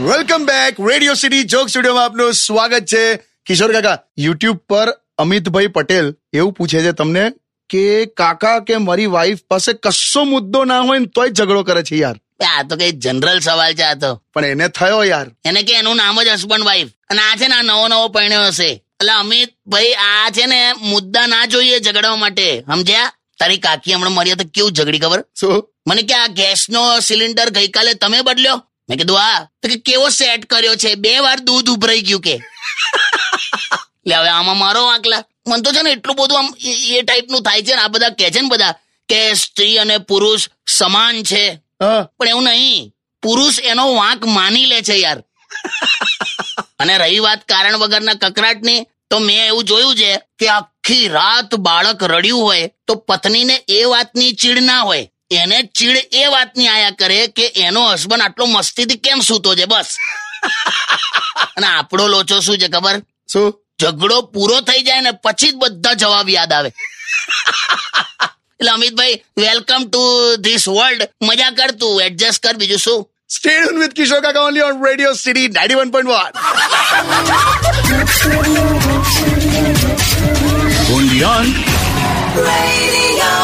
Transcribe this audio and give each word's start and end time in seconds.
Back 0.00 0.80
radio 0.80 1.14
city 1.14 1.42
joke 1.42 1.68
સ્ટુડિયોમાં 1.68 2.04
આપનું 2.04 2.32
સ્વાગત 2.32 2.84
છે. 2.84 3.16
કિશોર 3.16 3.72
કાકા 3.72 3.98
યુટ્યુબ 4.18 4.56
પર 4.56 4.88
અમિતભાઈ 5.18 5.66
પટેલ 5.66 6.14
એવું 6.32 6.52
પૂછે 6.52 6.82
છે 6.82 6.92
તમને 6.92 7.32
કે 7.70 8.06
કાકા 8.06 8.60
કે 8.60 8.76
મારી 8.76 9.06
વાઈફ 9.06 9.38
પાસે 9.48 9.72
કશો 9.72 10.24
મુદ્દો 10.24 10.64
ના 10.64 10.80
હોય 10.80 10.98
ને 10.98 11.06
તોય 11.06 11.28
ઝઘડો 11.30 11.62
કરે 11.62 11.82
છે 11.82 11.96
યાર. 11.96 12.16
આ 12.46 12.62
તો 12.62 12.76
કઈ 12.76 12.92
જનરલ 12.92 13.40
સવાલ 13.40 13.74
છે 13.74 13.82
આ 13.82 13.94
તો. 13.94 14.22
પણ 14.34 14.44
એને 14.44 14.68
થયો 14.68 15.04
યાર. 15.04 15.26
એને 15.44 15.62
કે 15.62 15.74
એનું 15.74 15.96
નામ 15.96 16.22
જ 16.22 16.28
હસબન્ડ 16.28 16.64
વાઈફ 16.64 16.88
અને 17.10 17.20
આ 17.20 17.36
છે 17.36 17.48
ને 17.48 17.54
આ 17.54 17.62
નવો 17.62 17.88
નવો 17.88 18.08
પરણ્યો 18.08 18.46
હશે. 18.46 18.70
એટલે 18.72 19.12
અમિત 19.12 19.54
ભાઈ 19.66 19.92
આ 19.92 20.30
છે 20.30 20.46
ને 20.46 20.72
મુદ્દા 20.72 21.26
ના 21.26 21.44
જોઈએ 21.46 21.78
ઝઘડવા 21.80 22.16
માટે. 22.16 22.60
સમજ્યા? 22.60 23.12
તારી 23.38 23.58
કાકી 23.58 23.92
હમણાં 23.92 24.12
મરી 24.12 24.32
તો 24.32 24.44
કેવું 24.54 24.72
ઝઘડી 24.72 24.98
ખબર? 24.98 25.24
શું? 25.40 25.68
મને 25.88 26.02
કે 26.02 26.14
આ 26.14 26.26
ગેસનો 26.26 27.00
સિલિન્ડર 27.00 27.50
ગઈકાલે 27.50 27.94
તમે 27.94 28.22
બદલ્યો. 28.22 28.62
મેં 28.90 28.98
કીધું 28.98 29.20
આ 29.20 29.40
તો 29.44 29.68
કે 29.68 29.76
કેવો 29.76 30.08
સેટ 30.08 30.44
કર્યો 30.44 30.74
છે? 30.74 30.94
બે 30.94 31.18
વાર 31.18 31.40
દૂધ 31.40 31.70
ઉભરાઈ 31.70 32.00
ગયું 32.00 32.20
કે. 32.20 32.38
લે 34.06 34.14
હવે 34.14 34.28
આમાં 34.28 34.56
મારો 34.56 34.84
આંકલા. 34.84 35.24
મને 35.46 35.62
તો 35.62 35.72
છે 35.72 35.82
ને 35.82 35.90
એટલું 35.90 36.16
બધું 36.16 36.38
આમ 36.38 36.54
એ- 36.60 37.02
ટાઈપનું 37.02 37.42
થાય 37.42 37.62
છે 37.62 37.74
ને 37.76 37.82
આ 37.82 37.88
બધા 37.88 38.08
કે 38.08 38.30
છે 38.30 38.40
ને 38.40 38.48
બધા 38.48 38.72
કે 39.08 39.34
સ્ત્રી 39.34 39.78
અને 39.78 39.98
પુરુષ 39.98 40.48
સમાન 40.66 41.22
છે. 41.22 41.60
પણ 42.18 42.28
એવું 42.28 42.42
નહીં. 42.42 42.92
પુરુષ 43.22 43.60
એનો 43.60 43.94
વાંક 43.94 44.24
માની 44.24 44.66
લે 44.66 44.82
છે 44.82 44.94
યાર. 44.94 45.22
અને 46.78 46.98
રહી 46.98 47.18
વાત 47.18 47.38
કારણ 47.48 47.78
વગરના 47.78 48.14
કકરાટની 48.14 48.86
તો 49.10 49.18
મેં 49.18 49.46
એવું 49.46 49.64
જોયું 49.64 49.96
છે 49.96 50.20
કે 50.38 50.48
આખી 50.48 51.08
રાત 51.08 51.54
બાળક 51.54 52.02
રડ્યું 52.02 52.42
હોય 52.42 52.70
તો 52.86 52.94
પત્નીને 52.94 53.64
એ 53.68 53.84
વાતની 53.84 54.32
ચીડ 54.32 54.58
ના 54.58 54.80
હોય. 54.80 55.10
એને 55.30 55.58
ચીડ 55.74 55.96
એ 56.12 56.26
વાતની 56.26 56.68
આયા 56.68 56.98
કરે 56.98 57.18
કે 57.28 57.44
એનો 57.64 57.82
હસબન્ડ 57.92 58.22
આટલો 58.22 58.46
મસ્તીથી 58.46 58.98
કેમ 58.98 59.20
સૂતો 59.22 59.54
છે 59.54 59.66
બસ. 59.66 59.90
અને 61.56 61.66
આપણો 61.66 62.08
લોચો 62.08 62.40
શું 62.40 62.58
છે 62.58 62.68
ખબર? 62.68 62.96
શું? 63.32 63.52
ઝઘડો 63.82 64.16
પૂરો 64.32 64.56
થઈ 64.60 64.82
જાય 64.82 65.00
ને 65.00 65.12
પછી 65.24 65.52
જ 65.52 65.56
બધા 65.56 65.94
જવાબ 65.94 66.28
યાદ 66.28 66.52
આવે. 66.52 66.70
એટલે 68.58 68.70
Amitbhai 68.70 69.22
welcome 69.36 69.82
to 69.86 70.02
this 70.38 70.64
world 70.68 71.02
મજા 71.22 71.52
કર 71.52 71.72
તું 71.80 72.02
એડજસ્ટ 72.02 72.42
કર 72.42 72.56
બીજું 72.56 72.78
શું? 72.78 73.00
Stay 73.30 73.56
tuned 73.62 73.78
with 73.78 73.94
Kishore 73.94 74.22
Kaka 74.22 74.40
only 74.40 74.60
on 74.60 74.80
Radio 74.80 75.12
City 75.14 75.48
91.1. 75.48 76.10
only 80.96 81.22
on 81.22 81.46
Radio 82.42 83.39